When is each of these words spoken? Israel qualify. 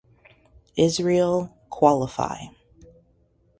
Israel 0.77 1.55
qualify. 1.69 2.47